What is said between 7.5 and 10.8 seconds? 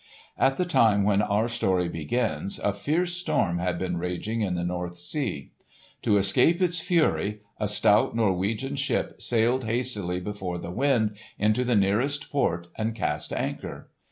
a stout Norwegian ship sailed hastily before the